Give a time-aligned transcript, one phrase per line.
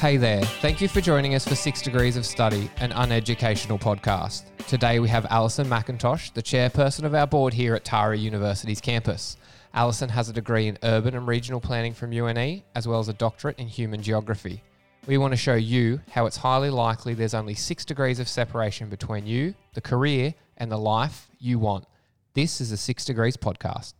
[0.00, 4.44] Hey there, thank you for joining us for Six Degrees of Study, an uneducational podcast.
[4.66, 9.36] Today we have Alison McIntosh, the chairperson of our board here at Taree University's campus.
[9.74, 13.12] Alison has a degree in urban and regional planning from UNE, as well as a
[13.12, 14.62] doctorate in human geography.
[15.06, 18.88] We want to show you how it's highly likely there's only six degrees of separation
[18.88, 21.84] between you, the career, and the life you want.
[22.32, 23.92] This is a Six Degrees podcast.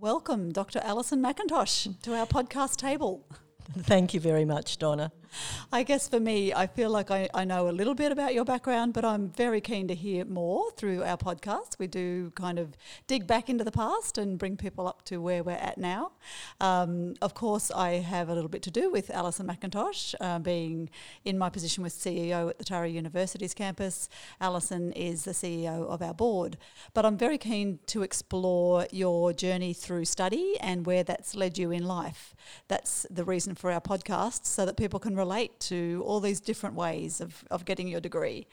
[0.00, 0.80] Welcome, Dr.
[0.82, 3.26] Alison McIntosh, to our podcast table.
[3.72, 5.12] Thank you very much, Donna.
[5.72, 8.44] I guess for me, I feel like I, I know a little bit about your
[8.44, 11.78] background, but I'm very keen to hear more through our podcast.
[11.78, 15.42] We do kind of dig back into the past and bring people up to where
[15.42, 16.12] we're at now.
[16.60, 20.90] Um, of course, I have a little bit to do with Alison McIntosh, uh, being
[21.24, 24.08] in my position with CEO at the Taree University's campus.
[24.40, 26.56] Alison is the CEO of our board.
[26.94, 31.70] But I'm very keen to explore your journey through study and where that's led you
[31.70, 32.34] in life.
[32.68, 36.76] That's the reason for our podcast, so that people can relate to all these different
[36.76, 38.46] ways of, of getting your degree.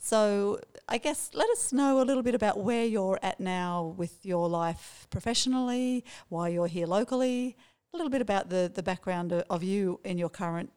[0.00, 4.24] So, I guess let us know a little bit about where you're at now with
[4.24, 7.56] your life professionally, why you're here locally,
[7.92, 10.70] a little bit about the, the background of you in your current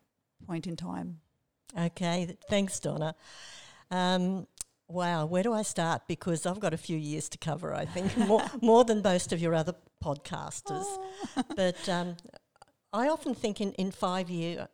[0.47, 1.19] point in time.
[1.77, 3.15] Okay, thanks, Donna.
[3.89, 4.47] Um,
[4.87, 6.03] wow, where do I start?
[6.07, 9.39] Because I've got a few years to cover, I think, more, more than most of
[9.39, 10.85] your other podcasters.
[10.85, 11.43] Oh.
[11.55, 12.15] but um,
[12.91, 14.67] I often think in, in five year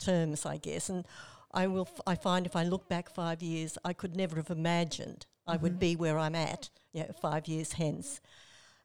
[0.00, 1.06] terms, I guess, and
[1.52, 1.88] I will.
[1.90, 5.52] F- I find if I look back five years, I could never have imagined mm-hmm.
[5.52, 5.80] I would mm-hmm.
[5.80, 6.70] be where I'm at.
[6.92, 8.20] You know, five years hence,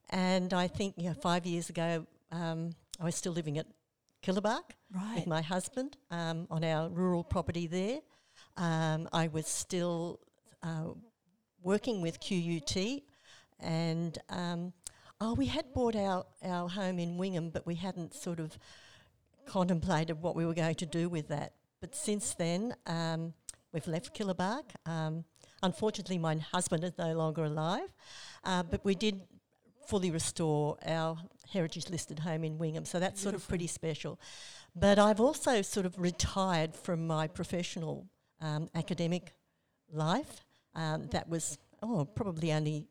[0.09, 3.65] and I think you know, five years ago, um, I was still living at
[4.23, 5.15] Killabakh right.
[5.15, 7.99] with my husband um, on our rural property there.
[8.57, 10.19] Um, I was still
[10.63, 10.93] uh,
[11.61, 13.03] working with QUT,
[13.59, 14.73] and um,
[15.19, 18.57] oh, we had bought our, our home in Wingham, but we hadn't sort of
[19.45, 21.53] contemplated what we were going to do with that.
[21.81, 23.33] But since then, um,
[23.71, 24.63] we've left Killabakh.
[24.85, 25.25] Um,
[25.61, 27.93] unfortunately, my husband is no longer alive,
[28.43, 29.21] uh, but we did
[29.87, 31.17] fully restore our
[31.51, 33.31] heritage listed home in Wingham, so that's Beautiful.
[33.31, 34.19] sort of pretty special.
[34.75, 38.07] But I've also sort of retired from my professional
[38.41, 39.33] um, academic
[39.91, 40.43] life.
[40.73, 42.87] Um, that was oh probably only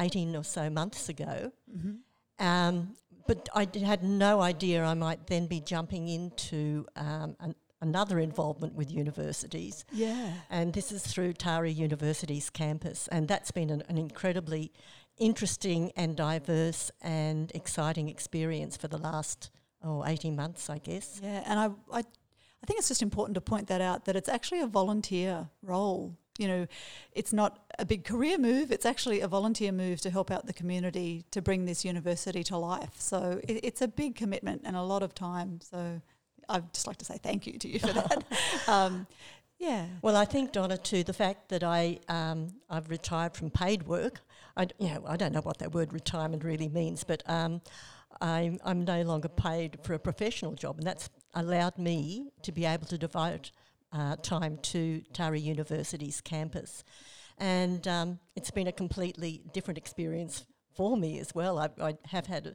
[0.00, 1.52] 18 or so months ago.
[1.70, 2.44] Mm-hmm.
[2.44, 2.96] Um,
[3.28, 8.74] but I had no idea I might then be jumping into um, an, another involvement
[8.74, 9.84] with universities.
[9.92, 10.32] Yeah.
[10.48, 13.06] And this is through Taree University's campus.
[13.08, 14.72] And that's been an, an incredibly
[15.18, 19.50] interesting and diverse and exciting experience for the last
[19.84, 21.20] oh, 18 months, I guess.
[21.22, 24.30] Yeah, and I, I, I think it's just important to point that out that it's
[24.30, 26.66] actually a volunteer role you know,
[27.12, 28.70] it's not a big career move.
[28.72, 32.56] It's actually a volunteer move to help out the community to bring this university to
[32.56, 32.94] life.
[32.98, 35.60] So it, it's a big commitment and a lot of time.
[35.60, 36.00] So
[36.48, 38.24] I'd just like to say thank you to you for that.
[38.68, 39.06] um,
[39.58, 39.86] yeah.
[40.02, 41.02] Well, I think Donna too.
[41.02, 44.20] The fact that I um, I've retired from paid work.
[44.56, 47.60] I you know I don't know what that word retirement really means, but um,
[48.20, 52.64] I'm I'm no longer paid for a professional job, and that's allowed me to be
[52.64, 53.50] able to devote
[53.92, 56.84] uh, time to Taree University's campus.
[57.38, 60.44] And um, it's been a completely different experience
[60.78, 61.58] for me as well.
[61.58, 62.54] I, I have had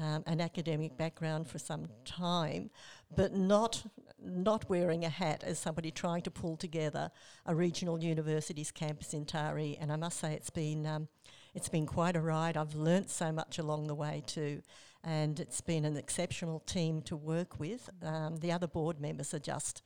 [0.00, 2.70] um, an academic background for some time,
[3.14, 3.84] but not
[4.26, 7.10] not wearing a hat as somebody trying to pull together
[7.44, 9.76] a regional university's campus in Taree.
[9.78, 11.08] And I must say, it's been um,
[11.52, 12.56] it's been quite a ride.
[12.56, 14.62] I've learnt so much along the way too,
[15.02, 17.90] and it's been an exceptional team to work with.
[18.02, 19.82] Um, the other board members are just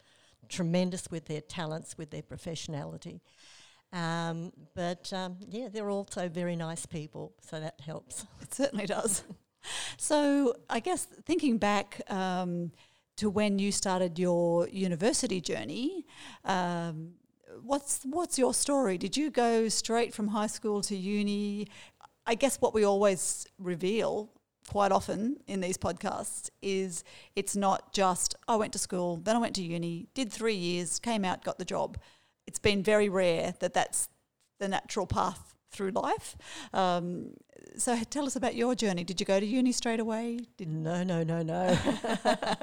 [0.49, 3.21] tremendous with their talents, with their professionality.
[3.93, 8.27] Um, but um, yeah, they're also very nice people, so that helps.
[8.43, 9.25] It certainly does.
[9.97, 12.73] so I guess thinking back um,
[13.17, 16.07] to when you started your university journey,
[16.45, 17.13] um,
[17.63, 18.99] what's what's your story?
[18.99, 21.69] Did you go straight from high school to uni?
[22.27, 24.31] I guess what we always reveal
[24.69, 27.03] quite often in these podcasts is
[27.35, 30.99] it's not just I went to school, then I went to uni, did three years,
[30.99, 31.99] came out, got the job.
[32.47, 34.09] It's been very rare that that's
[34.61, 36.37] the natural path through life.
[36.73, 37.31] Um,
[37.77, 39.05] so tell us about your journey.
[39.05, 40.41] Did you go to uni straight away?
[40.59, 41.79] Did no, no, no, no.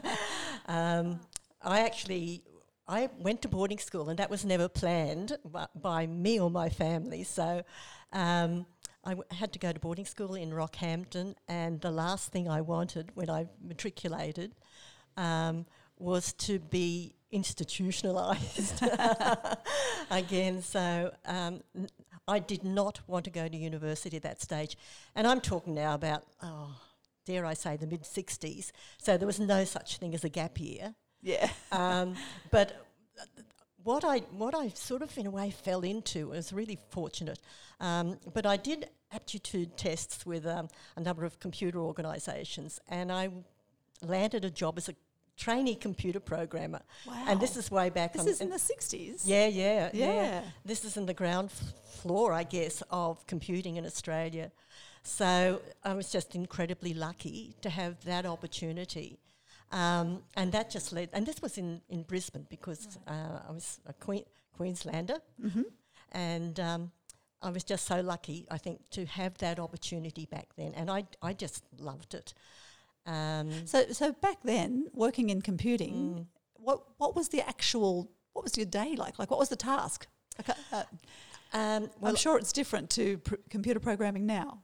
[0.67, 1.19] um,
[1.61, 2.43] I actually
[2.87, 6.69] I went to boarding school, and that was never planned by, by me or my
[6.69, 7.23] family.
[7.23, 7.63] So.
[8.13, 8.67] Um,
[9.05, 12.61] I w- had to go to boarding school in Rockhampton, and the last thing I
[12.61, 14.55] wanted when I matriculated
[15.15, 15.65] um,
[15.97, 19.57] was to be institutionalised
[20.09, 20.61] again.
[20.61, 21.61] So um,
[22.27, 24.77] I did not want to go to university at that stage,
[25.15, 26.75] and I'm talking now about oh,
[27.25, 28.71] dare I say the mid '60s.
[28.97, 30.95] So there was no such thing as a gap year.
[31.21, 31.49] Yeah.
[31.71, 32.15] Um,
[32.51, 32.84] but
[33.85, 37.39] what I what I sort of in a way fell into was really fortunate.
[37.79, 40.67] Um, but I did aptitude tests with um,
[40.97, 43.29] a number of computer organisations, and I
[44.01, 44.95] landed a job as a
[45.37, 46.81] trainee computer programmer.
[47.07, 47.25] Wow.
[47.27, 48.13] And this is way back.
[48.13, 49.21] This is in the 60s.
[49.25, 50.41] yeah, yeah, yeah, Yeah.
[50.63, 54.51] This is in the ground f- floor, I guess, of computing in Australia.
[55.03, 59.19] So I was just incredibly lucky to have that opportunity.
[59.71, 63.79] Um, and that just led, and this was in, in Brisbane because uh, I was
[63.87, 64.23] a Queen,
[64.55, 65.19] Queenslander.
[65.43, 65.63] Mm-hmm.
[66.11, 66.91] And um,
[67.41, 70.73] I was just so lucky, I think, to have that opportunity back then.
[70.75, 72.33] And I, I just loved it.
[73.05, 76.25] Um, So, so back then, working in computing, Mm.
[76.53, 79.19] what what was the actual what was your day like?
[79.19, 80.07] Like, what was the task?
[80.37, 80.83] Like, uh, uh,
[81.53, 84.61] um, well, I'm sure it's different to pr- computer programming now.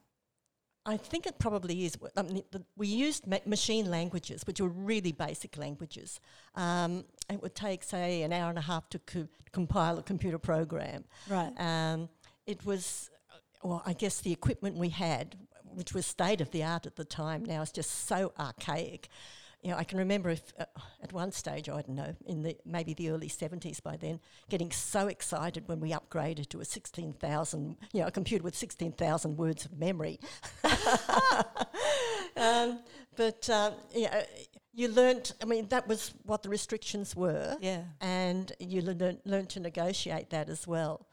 [0.85, 1.95] I think it probably is.
[2.17, 6.19] I mean, the, we used ma- machine languages, which were really basic languages.
[6.55, 10.39] Um, it would take, say, an hour and a half to co- compile a computer
[10.39, 11.03] program.
[11.29, 11.53] Right.
[11.57, 12.09] Um,
[12.47, 16.63] it was, uh, well, I guess the equipment we had, which was state of the
[16.63, 19.07] art at the time, now is just so archaic.
[19.63, 20.65] You know, I can remember if uh,
[21.03, 24.19] at one stage, I don't know, in the maybe the early seventies by then,
[24.49, 28.55] getting so excited when we upgraded to a sixteen thousand, you know, a computer with
[28.55, 30.19] sixteen thousand words of memory.
[32.35, 32.79] um,
[33.15, 34.23] but um, yeah,
[34.73, 35.33] you learnt.
[35.41, 37.83] I mean, that was what the restrictions were Yeah.
[37.99, 41.07] and you learn, learn to negotiate that as well.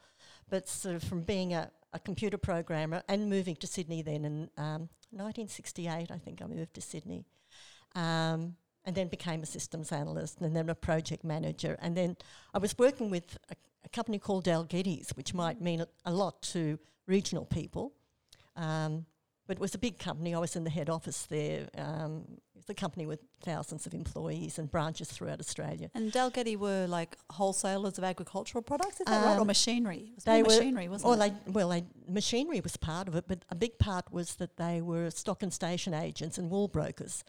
[0.49, 4.49] But sort of from being a, a computer programmer and moving to Sydney then in
[4.57, 7.25] um, 1968, I think I moved to Sydney,
[7.95, 8.55] um,
[8.85, 11.77] and then became a systems analyst and then a project manager.
[11.81, 12.17] And then
[12.53, 13.55] I was working with a,
[13.85, 17.93] a company called Dalgety's, which might mean a, a lot to regional people.
[18.55, 19.05] Um,
[19.47, 20.35] but it was a big company.
[20.35, 21.67] I was in the head office there.
[21.75, 22.23] Um,
[22.55, 25.89] it's a company with thousands of employees and branches throughout Australia.
[25.95, 29.37] And Dalgety were like wholesalers of agricultural products, is that right?
[29.37, 30.13] Or Um, machinery?
[30.23, 31.33] They were- machinery, wasn't Well, it?
[31.45, 34.81] they, well, they, machinery was part of it, but a big part was that they
[34.81, 37.23] were stock and station agents and wool brokers.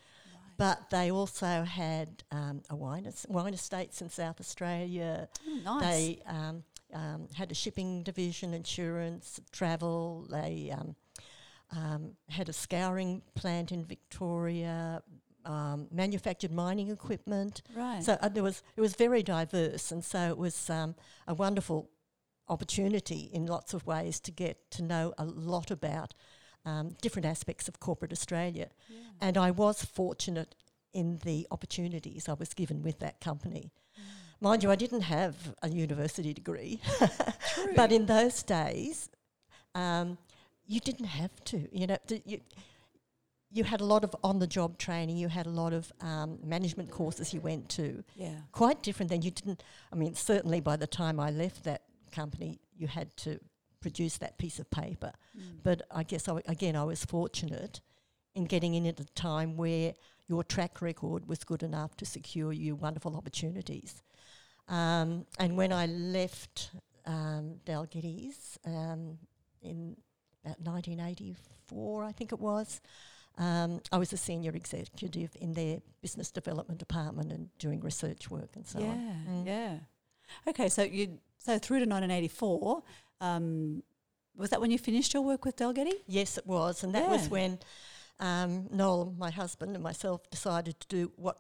[0.61, 5.29] But they also had um, a wine, wine estates in South Australia.
[5.49, 5.83] Mm, nice.
[5.83, 10.27] They um, um, had a shipping division, insurance, travel.
[10.31, 10.97] They um,
[11.75, 15.03] um, had a scouring plant in Victoria,
[15.47, 17.63] um, manufactured mining equipment.
[17.75, 18.05] right.
[18.05, 20.95] So uh, there was it was very diverse, and so it was um,
[21.27, 21.89] a wonderful
[22.49, 26.15] opportunity in lots of ways to get to know a lot about
[26.65, 28.69] um, different aspects of corporate Australia.
[28.89, 28.99] Yeah.
[29.21, 30.55] And I was fortunate
[30.93, 33.73] in the opportunities I was given with that company.
[34.41, 36.81] Mind you, I didn't have a university degree,
[37.77, 39.11] but in those days,
[39.75, 40.17] um,
[40.67, 41.69] you didn't have to.
[41.79, 42.41] You know, you,
[43.51, 45.19] you had a lot of on-the-job training.
[45.19, 48.03] You had a lot of um, management courses you went to.
[48.17, 48.37] yeah.
[48.53, 49.63] Quite different than you didn't.
[49.93, 53.41] I mean, certainly by the time I left that company, you had to
[53.81, 55.12] produce that piece of paper.
[55.37, 55.62] Mm.
[55.62, 57.81] But I guess I, again, I was fortunate
[58.35, 59.94] in getting in at a time where
[60.29, 64.03] your track record was good enough to secure you wonderful opportunities.
[64.69, 66.71] Um, and when I left
[67.05, 69.19] um, Dalgety's um,
[69.63, 69.96] in
[70.44, 72.81] about 1984, I think it was,
[73.37, 78.51] um, I was a senior executive in their business development department and doing research work
[78.55, 79.27] and so yeah, on.
[79.29, 79.46] Mm.
[79.46, 79.75] yeah.
[80.46, 82.82] Okay, so you so through to 1984,
[83.20, 83.82] um,
[84.36, 85.93] was that when you finished your work with Dalgety?
[86.06, 87.58] Yes, it was, and that was when
[88.19, 91.39] um, Noel, my husband, and myself decided to do what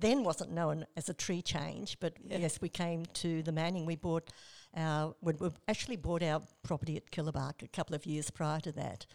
[0.00, 2.38] then wasn't known as a tree change, but Yeah.
[2.38, 3.86] yes, we came to the Manning.
[3.86, 4.30] We bought
[4.76, 8.72] our, we we actually bought our property at Killabakh a couple of years prior to
[8.72, 9.06] that.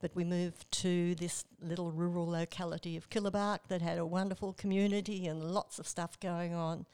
[0.00, 5.26] But we moved to this little rural locality of Killabakh that had a wonderful community
[5.26, 6.86] and lots of stuff going on.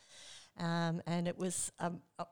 [0.58, 2.24] Um, and it was, um, uh,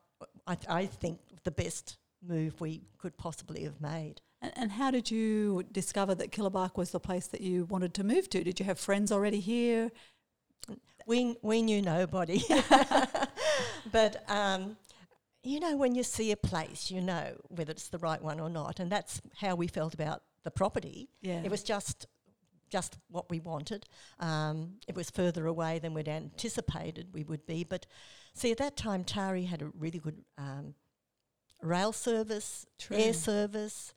[0.47, 4.21] I, I think, the best move we could possibly have made.
[4.41, 8.05] And, and how did you discover that Killabakh was the place that you wanted to
[8.05, 8.45] move to?
[8.45, 9.91] Did you have friends already here?
[11.07, 12.43] We we knew nobody,
[13.93, 14.79] but um,
[15.43, 18.49] you know when you see a place, you know whether it's the right one or
[18.49, 21.11] not, and that's how we felt about the property.
[21.21, 21.43] Yeah.
[21.45, 22.07] It was just
[22.71, 23.87] just what we wanted.
[24.19, 27.87] Um, it was further away than we'd anticipated we would be, but
[28.33, 30.75] see at that time Taree had a really good um,
[31.65, 32.97] rail service, True.
[32.97, 33.95] air service.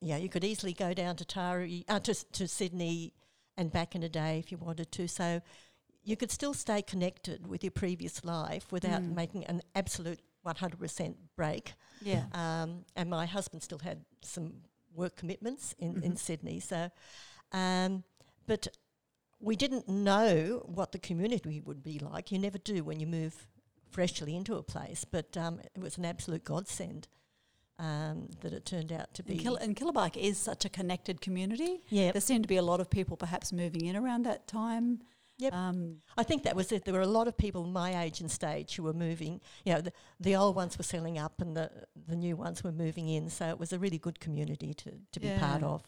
[0.00, 3.12] Yeah, you could easily go down to Taree uh, to to Sydney
[3.56, 5.08] and back in a day if you wanted to.
[5.08, 5.40] So
[6.04, 9.14] you could still stay connected with your previous life without Mm.
[9.14, 11.72] making an absolute 100% break.
[12.00, 12.26] Yeah.
[12.32, 14.52] Um, and my husband still had some
[14.94, 16.18] work commitments in, in Mhm.
[16.18, 16.60] Sydney.
[16.60, 16.90] So,
[17.52, 18.04] um,
[18.46, 18.68] but
[19.40, 22.30] we didn't know what the community would be like.
[22.30, 23.48] You never do when you move
[23.90, 27.08] freshly into a place, but um, it was an absolute godsend
[27.78, 29.34] um, that it turned out to be.
[29.34, 31.82] And, Kill- and Killabakh is such a connected community.
[31.88, 35.00] yeah, There seemed to be a lot of people perhaps moving in around that time.
[35.38, 35.52] Yep.
[35.52, 36.86] Um, I think that was it.
[36.86, 39.42] There were a lot of people my age and stage who were moving.
[39.66, 41.70] You know, the, the old ones were selling up, and the
[42.08, 43.28] the new ones were moving in.
[43.28, 45.82] So it was a really good community to to be part of.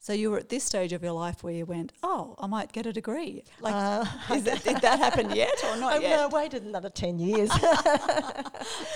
[0.00, 2.72] So you were at this stage of your life where you went, oh, I might
[2.72, 3.42] get a degree.
[3.60, 4.04] Like, Uh,
[4.40, 6.20] that, did that happen yet or not I, yet?
[6.20, 7.50] I waited another ten years.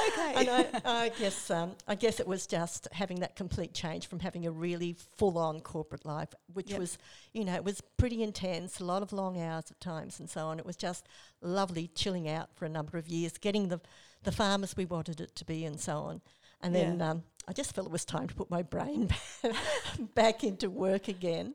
[0.08, 0.34] Okay.
[0.36, 4.18] and I, I guess um, I guess it was just having that complete change from
[4.20, 6.78] having a really full on corporate life, which Yep.
[6.80, 6.98] was
[7.32, 10.46] you know it was pretty intense, a lot of long hours at times, and so
[10.46, 10.58] on.
[10.58, 11.06] It was just
[11.40, 13.80] lovely chilling out for a number of years, getting the
[14.24, 16.20] the farmers we wanted it to be, and so on.
[16.64, 19.08] And then um, I just felt it was time to put my brain
[20.14, 21.54] back into work again.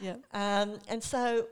[0.00, 0.16] yeah.
[0.32, 1.46] Um, and so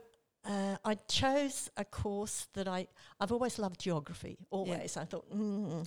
[0.44, 2.86] uh, I chose a course that I,
[3.20, 4.96] I've always loved geography, always.
[4.96, 5.86] I thought, mm,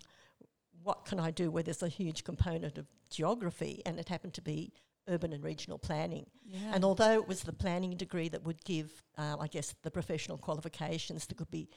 [0.84, 3.82] what can I do where there's a huge component of geography?
[3.86, 4.74] And it happened to be
[5.08, 6.26] urban and regional planning.
[6.46, 6.60] Yeah.
[6.74, 10.38] And although it was the planning degree that would give, uh, I guess, the professional
[10.38, 11.70] qualifications that could be,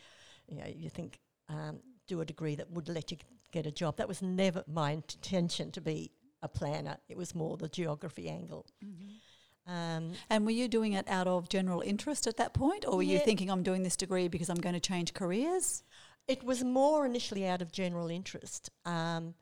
[0.49, 3.19] you know, you think, um, do a degree that would let you
[3.50, 3.97] get a job.
[3.97, 6.11] That was never my intention to be
[6.42, 6.99] a planner.
[7.09, 8.66] It was more the geography angle.
[8.83, 9.21] Mhm.
[9.66, 13.02] Um, And were you doing it out of general interest at that point, or were
[13.02, 15.85] you thinking I'm doing this degree because I'm going to change careers?
[16.26, 18.71] It was more initially out of general interest.
[18.85, 19.35] Um,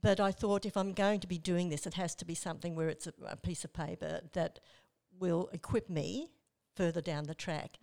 [0.00, 2.74] but I thought if I'm going to be doing this, it has to be something
[2.74, 4.60] where it's a, a piece of paper that
[5.18, 6.30] will equip me
[6.74, 7.78] further down the track.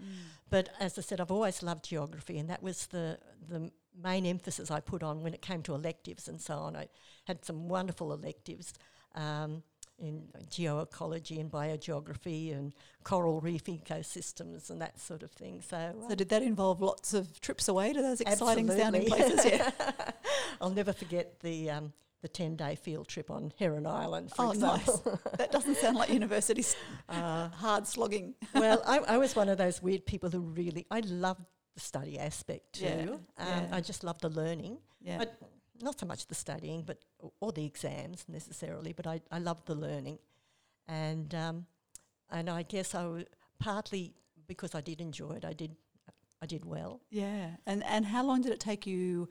[0.50, 4.70] But as I said, I've always loved geography, and that was the the main emphasis
[4.72, 6.76] I put on when it came to electives and so on.
[6.76, 6.88] I
[7.26, 8.74] had some wonderful electives.
[9.16, 9.64] Um,
[10.00, 15.62] in geoecology and biogeography and coral reef ecosystems and that sort of thing.
[15.62, 19.46] So, uh, So did that involve lots of trips away to those exciting sounding places?
[19.46, 19.70] Yeah.
[20.62, 21.94] I'll never forget the um,
[22.24, 25.00] the ten day field trip on Heron Island, for Oh, nice.
[25.38, 26.64] that doesn't sound like university
[27.08, 28.34] Uh, hard slogging.
[28.56, 31.42] well, I, I was one of those weird people who really I loved
[31.74, 32.86] the study aspect too.
[32.86, 33.68] Yeah, Um, yeah.
[33.72, 35.18] I just love the learning, Yeah.
[35.20, 35.38] But-
[35.84, 36.98] not so much the studying, but
[37.40, 38.94] or the exams necessarily.
[38.94, 40.20] But I, I loved the learning,
[40.88, 41.66] and um,
[42.30, 43.26] and I guess I w-
[43.58, 44.14] partly
[44.48, 45.76] because I did enjoy it, I did
[46.42, 47.02] I did well.
[47.10, 47.56] yeah.
[47.66, 49.28] And and how long did it take you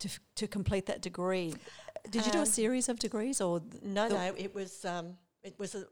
[0.00, 1.54] to f- to complete that degree?
[2.10, 5.16] Did you do a Um, series of degrees or th- No, no, it was um,
[5.44, 5.86] it was a um,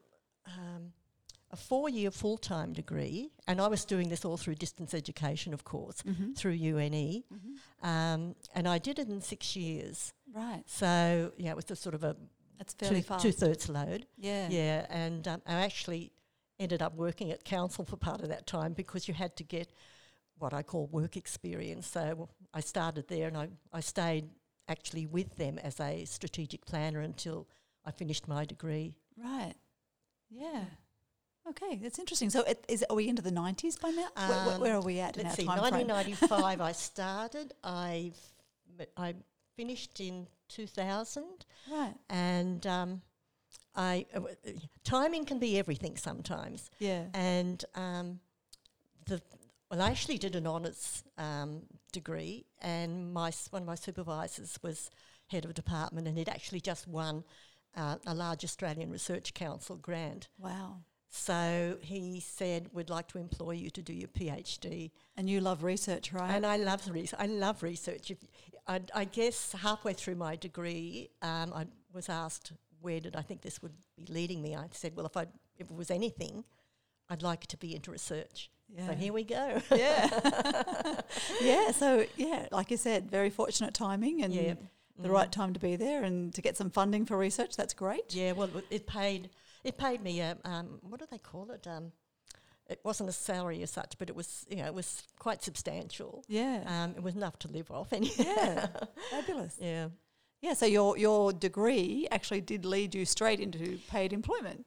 [1.53, 5.53] a four year full time degree, and I was doing this all through distance education,
[5.53, 6.37] of course, Mhm.
[6.37, 7.59] through UNE, Mhm.
[7.83, 10.13] um, and I did it in six years.
[10.33, 10.63] right?
[10.69, 12.17] So yeah, it was a sort of a
[12.59, 13.23] That's fairly two, fast.
[13.23, 14.07] two thirds load.
[14.17, 14.49] yeah.
[14.49, 16.13] Yeah, and um, I actually
[16.61, 19.73] ended up working at council for part of that time because you had to get
[20.39, 21.89] what I call work experience.
[21.89, 24.31] So I started there, and I, I stayed
[24.69, 27.49] actually with them as a strategic planner until
[27.85, 28.95] I finished my degree.
[29.17, 29.55] Right.
[30.31, 30.65] Yeah.
[31.49, 32.31] Okay, that's interesting.
[32.31, 34.09] So, it, is are we into the nineties by now?
[34.15, 35.89] Where- where, Um, where are we at in our Let's see, time frame?
[35.89, 37.55] 1995 I started.
[37.65, 38.13] I
[38.97, 39.15] I
[39.57, 41.95] finished in 2000, Right.
[42.09, 43.03] and um,
[43.75, 44.21] I uh,
[44.85, 46.71] timing can be everything sometimes.
[46.79, 47.07] Yeah.
[47.15, 48.21] And um,
[49.07, 49.21] the
[49.71, 54.91] well, I actually did an honours um, degree, and my one of my supervisors was
[55.29, 57.25] head of a department, and he'd actually just won
[57.77, 60.29] uh, a large Australian Research Council grant.
[60.39, 60.83] Wow.
[61.13, 65.65] So he said, "We'd like to employ you to do your PhD." And you love
[65.65, 66.31] research, right?
[66.31, 67.19] And I love research.
[67.21, 68.11] I love research.
[68.13, 68.19] If
[68.69, 73.43] I, I guess halfway through my degree, um, I was asked where did I think
[73.43, 74.55] this would be leading me.
[74.55, 75.27] I said, "Well, if I
[75.59, 76.45] if it was anything,
[77.09, 78.87] I'd like it to be into research." yeah.
[78.87, 79.61] So here we go.
[79.75, 81.01] yeah.
[81.43, 81.73] yeah.
[81.73, 84.55] So yeah, like you said, very fortunate timing and Yeah.
[84.97, 85.13] the Mm.
[85.13, 87.57] right time to be there and to get some funding for research.
[87.57, 88.15] That's great.
[88.15, 89.31] Yeah, well, it paid.
[89.65, 91.67] It paid me a um, what do they call it?
[91.67, 91.93] Um,
[92.69, 96.25] it wasn't a salary as such, but it was you know it was quite substantial.
[96.29, 96.63] Yeah.
[96.67, 97.93] Um, it was enough to live off.
[97.93, 98.69] And Yeah.
[99.11, 99.57] Fabulous.
[99.61, 99.89] yeah.
[100.41, 100.55] Yeah.
[100.55, 104.67] So your your degree actually did lead you straight into paid employment.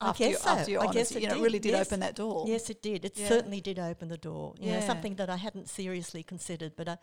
[0.00, 0.50] I after you, guess so.
[0.50, 0.94] After your I honours.
[0.94, 1.86] guess you it know, did, really did yes.
[1.86, 2.44] open that door.
[2.46, 3.06] Yes, it did.
[3.06, 3.28] It Yeah.
[3.28, 4.54] certainly did open the door.
[4.60, 4.86] You know, Yeah.
[4.86, 6.72] something that I hadn't seriously considered.
[6.76, 6.96] But uh,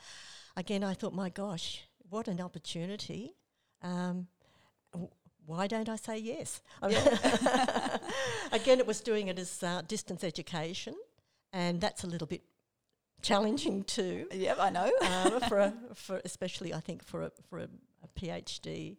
[0.55, 3.33] again, I thought, my gosh, what an opportunity.
[3.81, 4.27] Um,
[5.45, 6.61] why don't I say yes?
[6.81, 6.97] Mean,
[8.51, 10.95] again, it was doing it as uh, distance education,
[11.51, 12.41] and that's a little bit
[13.21, 14.27] challenging too.
[14.31, 14.91] Yep, I know.
[15.01, 17.67] um, for a, for especially I think for a for a,
[18.03, 18.97] a PhD.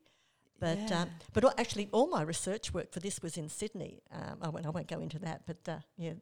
[0.60, 1.02] But Yeah.
[1.02, 4.02] um, but actually, all my research work for this was in Sydney.
[4.12, 6.14] Um, I won't I won't go into that, but uh, yeah,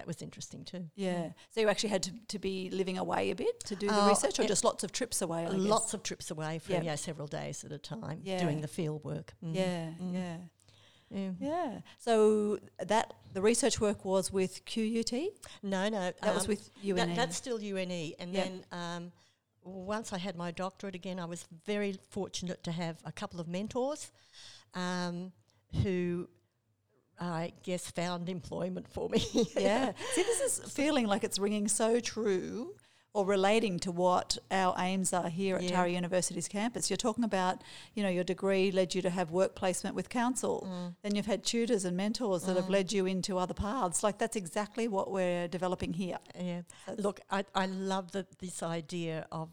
[0.00, 0.86] that was interesting too.
[0.96, 1.32] Yeah.
[1.50, 4.08] So you actually had to, to be living away a bit to do the Oh,
[4.08, 5.46] research, or just lots of trips away?
[5.46, 5.60] I guess?
[5.60, 6.82] Lots of trips away for Yeah.
[6.82, 8.38] yeah, several days at a time, Yeah.
[8.42, 9.34] doing the field work.
[9.44, 9.54] Mm.
[9.54, 10.14] Yeah, Mm.
[10.14, 10.36] yeah,
[11.10, 11.30] Yeah.
[11.38, 11.80] yeah.
[11.98, 15.12] So that the research work was with QUT.
[15.62, 16.96] No, no, That was um, with UNE.
[16.96, 18.14] That, that's still UNE.
[18.18, 18.44] And Yeah.
[18.44, 19.12] then um,
[19.62, 23.46] once I had my doctorate again, I was very fortunate to have a couple of
[23.48, 24.10] mentors
[24.72, 25.32] um,
[25.82, 26.28] who
[27.20, 29.22] I guess found employment for me.
[29.56, 29.92] yeah.
[30.12, 32.74] See, this is feeling like it's ringing so true
[33.12, 35.70] or relating to what our aims are here at Yeah.
[35.82, 36.88] Taree University's campus.
[36.88, 37.62] You're talking about,
[37.94, 40.66] you know, your degree led you to have work placement with council.
[40.70, 40.94] Mm.
[41.02, 44.02] Then you've had tutors and mentors that have led you into other paths.
[44.04, 46.18] Like that's exactly what we're developing here.
[46.38, 46.62] Yeah.
[46.96, 49.50] Look, I, I love the, this idea of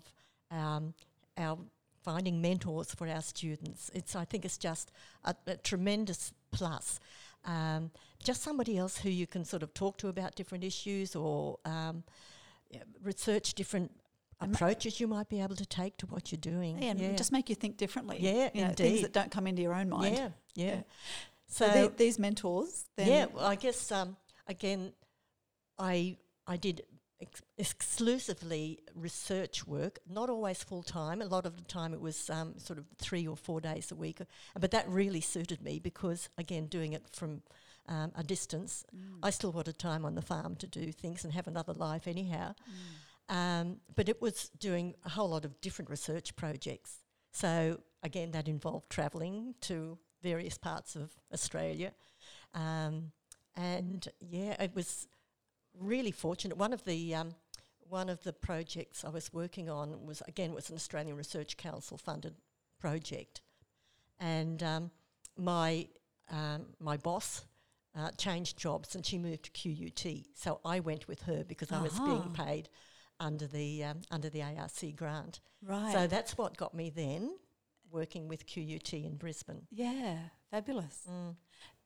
[0.52, 0.94] um,
[1.38, 1.58] our
[2.04, 3.92] finding mentors for our students.
[3.94, 4.92] It's I think it's just
[5.26, 7.00] a, a tremendous plus.
[7.48, 7.92] Um,
[8.24, 12.04] just somebody else who you can sort of talk to about different issues or um,
[13.02, 13.92] research different
[14.40, 16.82] approaches you might be able to take to what you're doing.
[16.82, 18.18] Yeah, and just make you think differently.
[18.20, 20.16] Yeah, you know, things that don't come into your own mind.
[20.16, 20.66] yeah, yeah.
[20.66, 20.82] Yeah.
[21.48, 24.92] So, So, the, these mentors, then yeah, well, I guess um, again,
[25.80, 26.84] I I did
[27.22, 31.22] ex- exclusively research work, not always full time.
[31.22, 33.96] A lot of the time it was um, sort of three or four days a
[33.96, 34.20] week,
[34.60, 37.42] but that really suited me because again, doing it from
[37.88, 39.20] um, a distance, Mm.
[39.24, 42.54] I still wanted time on the farm to do things and have another life anyhow.
[43.30, 43.36] Mm.
[43.36, 47.00] Um, but it was doing a whole lot of different research projects.
[47.32, 51.94] So again, that involved travelling to various parts of Australia,
[52.54, 53.12] um,
[53.56, 55.08] and yeah, it was
[55.80, 56.58] really fortunate.
[56.58, 57.36] One of the um,
[57.90, 61.98] one of the projects I was working on was again was an Australian Research Council
[61.98, 62.36] funded
[62.80, 63.42] project,
[64.20, 64.92] and um,
[65.38, 65.88] my
[66.30, 67.46] um, my boss.
[67.96, 70.26] Uh, changed jobs and she moved to QUT.
[70.36, 72.70] So I went with her because I was being paid
[73.20, 75.40] under the um, under the ARC grant.
[75.64, 75.92] right.
[75.92, 77.32] So that's what got me then
[77.92, 79.64] working with QUT in Brisbane.
[79.72, 80.18] yeah,
[80.52, 81.08] fabulous.
[81.10, 81.36] Mm.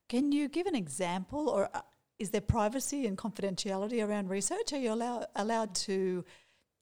[0.09, 1.81] Can you give an example, or uh,
[2.21, 4.71] is there privacy and confidentiality around research?
[4.73, 6.23] Are you allow, allowed to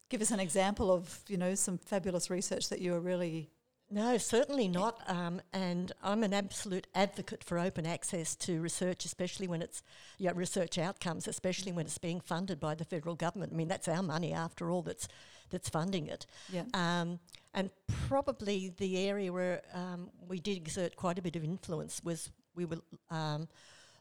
[0.09, 3.49] give us an example of you know some fabulous research that you were really?
[3.91, 5.01] No, certainly not.
[5.07, 9.81] Um, and I'm an absolute advocate for open access to research, especially when it's
[10.19, 13.53] yeah, research outcomes, especially when it's being funded by the federal government.
[13.53, 14.81] I mean, that's our money after all.
[14.81, 15.07] That's
[15.49, 16.25] that's funding it.
[16.51, 16.65] Yeah.
[16.73, 17.19] Um,
[17.53, 17.71] and
[18.07, 22.65] probably the area where um, we did exert quite a bit of influence was we
[22.65, 22.77] were
[23.09, 23.47] um,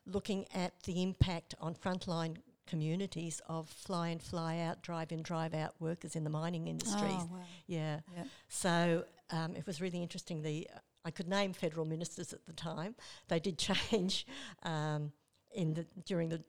[0.09, 5.55] looking at the impact on frontline communities of fly in, fly out, drive in, drive
[5.55, 7.03] out workers in the mining industries.
[7.03, 7.39] Oh, wow.
[7.67, 8.01] Yeah.
[8.15, 8.25] Yeah.
[8.49, 10.43] So um, it was really interesting.
[10.43, 10.69] The
[11.05, 12.95] I could name federal ministers at the time.
[13.29, 13.59] They did
[13.91, 14.27] change
[14.63, 15.13] um,
[15.55, 16.43] in the during the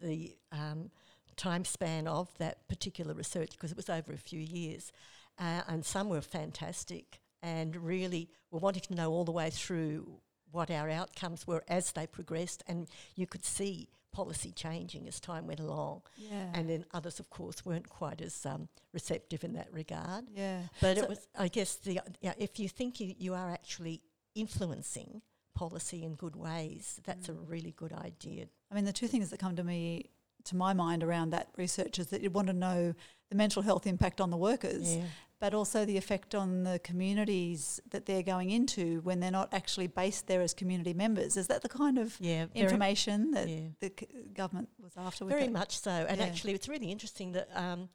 [0.00, 0.90] the um,
[1.36, 4.92] time span of that particular research because it was over a few years,
[5.38, 10.20] uh, and some were fantastic and really were wanting to know all the way through
[10.50, 15.46] what our outcomes were as they progressed, and you could see policy changing as time
[15.46, 16.02] went along.
[16.16, 16.50] Yeah.
[16.54, 20.24] And then others, of course, weren't quite as um, receptive in that regard.
[20.34, 20.62] yeah.
[20.80, 24.00] But So- it was, I guess, the yeah, if you think you, you are actually
[24.34, 25.22] influencing
[25.54, 28.46] policy in good ways, that's a really good idea.
[28.70, 30.10] I mean, the two things that come to me,
[30.44, 32.94] to my mind, around that research is that you want to know
[33.30, 35.04] the mental health impact on the workers, Yeah.
[35.40, 39.86] but also the effect on the communities that they're going into when they're not actually
[39.86, 41.36] based there as community members.
[41.36, 43.68] Is that the kind of Yeah, information that yeah.
[43.80, 45.24] the c- government was after?
[45.24, 45.52] With very that?
[45.52, 45.90] much so.
[45.90, 47.88] And actually, it's really interesting that um,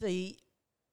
[0.00, 0.36] the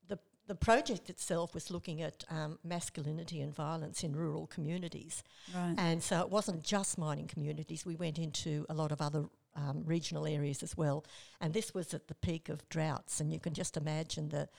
[0.08, 5.23] the the project itself was looking at um, masculinity and violence in rural communities.
[5.55, 5.75] Right.
[5.77, 7.86] And so it wasn't just mining communities.
[7.86, 11.05] We went into a lot of other um, regional areas as well.
[11.41, 14.49] And this was at the peak of droughts, and you can just imagine the,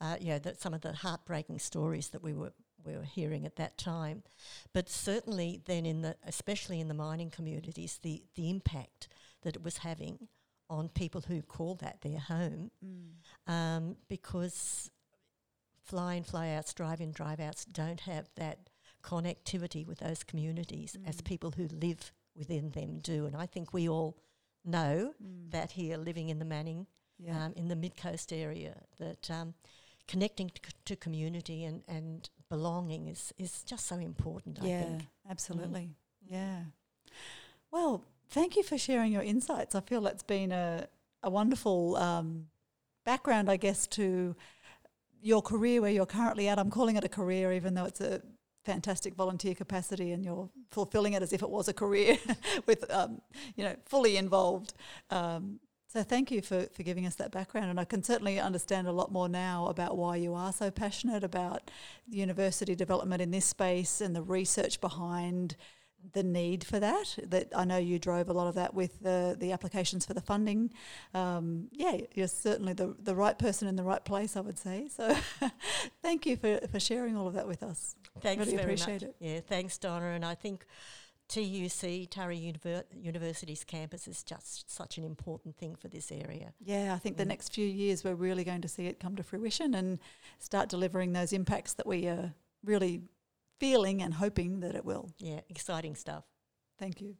[0.00, 2.52] uh, you know, that some of the heartbreaking stories that we were
[2.84, 4.22] we were hearing at that time.
[4.72, 9.08] But certainly then, in the especially in the mining communities, the the impact
[9.42, 10.28] that it was having
[10.68, 13.52] on people who call that their home, Mm.
[13.52, 14.90] um, because
[15.82, 18.68] fly in, fly outs, drive in, drive outs don't have that
[19.02, 21.24] connectivity with those communities as Mm.
[21.24, 23.26] people who live within them do.
[23.26, 24.16] And I think we all
[24.66, 25.50] know Mm.
[25.52, 26.86] that here, living in the Manning,
[27.18, 27.46] yeah.
[27.46, 29.54] um, in the mid coast area, that um,
[30.08, 34.82] connecting to, c- to community and, and belonging is, is just so important, I yeah,
[34.84, 35.02] think.
[35.30, 35.80] absolutely.
[35.80, 35.94] Mm.
[36.28, 36.60] Yeah.
[37.70, 39.74] Well, thank you for sharing your insights.
[39.74, 40.88] I feel that's been a,
[41.22, 42.46] a wonderful um,
[43.04, 44.34] background, I guess, to
[45.22, 46.58] your career where you're currently at.
[46.58, 48.22] I'm calling it a career, even though it's a
[48.66, 52.18] fantastic volunteer capacity and you're fulfilling it as if it was a career
[52.66, 53.20] with, um,
[53.56, 54.74] you know, fully involved.
[55.10, 58.86] Um, So thank you for, for giving us that background, and I can certainly understand
[58.88, 61.70] a lot more now about why you are so passionate about
[62.24, 65.56] university development in this space and the research behind
[66.12, 67.18] the need for that.
[67.24, 70.20] That I know you drove a lot of that with the the applications for the
[70.20, 70.72] funding.
[71.14, 74.88] Um, yeah, you're certainly the the right person in the right place, I would say.
[74.88, 75.16] So,
[76.02, 77.96] thank you for for sharing all of that with us.
[78.20, 79.10] Thanks really very appreciate much.
[79.10, 79.16] it.
[79.20, 80.06] Yeah, thanks, Donna.
[80.06, 80.64] And I think
[81.28, 86.52] TUC, Taree Univer- University's campus is just such an important thing for this area.
[86.60, 87.28] Yeah, I think the Mm.
[87.28, 89.98] next few years we're really going to see it come to fruition and
[90.38, 92.32] start delivering those impacts that we are
[92.64, 93.02] really
[93.58, 95.10] feeling and hoping that it will.
[95.18, 96.24] Yeah, exciting stuff.
[96.78, 97.16] Thank you.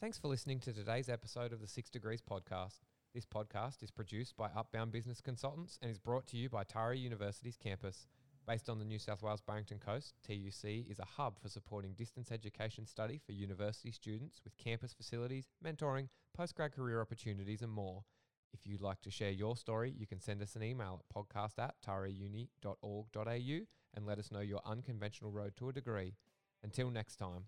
[0.00, 2.78] Thanks for listening to today's episode of the Six Degrees podcast.
[3.12, 7.00] This podcast is produced by Upbound Business Consultants and is brought to you by Taree
[7.00, 8.06] University's campus.
[8.46, 12.32] Based on the New South Wales Barrington Coast, TUC is a hub for supporting distance
[12.32, 18.04] education study for university students with campus facilities, mentoring, postgrad career opportunities, and more.
[18.52, 21.58] If you'd like to share your story, you can send us an email at podcast
[21.58, 23.60] at tarauni.org.au
[23.94, 26.14] and let us know your unconventional road to a degree.
[26.62, 27.44] Until next time.